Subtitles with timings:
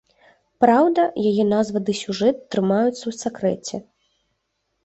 [0.63, 3.75] Праўда, яе назва ды сюжэт трымаюцца ў сакрэце.